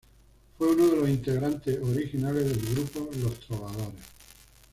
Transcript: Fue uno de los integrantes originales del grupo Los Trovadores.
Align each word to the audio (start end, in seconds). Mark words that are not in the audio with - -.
Fue 0.57 0.73
uno 0.73 0.87
de 0.87 0.95
los 0.97 1.09
integrantes 1.09 1.77
originales 1.79 2.45
del 2.45 2.73
grupo 2.73 3.07
Los 3.21 3.39
Trovadores. 3.41 4.03